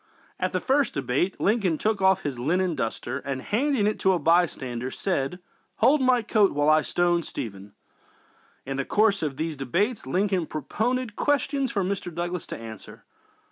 [0.13, 4.13] ||| At the first debate Lincoln took off his linen duster and, handing it to
[4.13, 5.37] a bystander, said:
[5.75, 7.73] "Hold my coat while I stone Stephen!"
[8.65, 12.11] In the course of these debates Lincoln propounded questions for Mr.
[12.11, 13.05] Douglas to answer.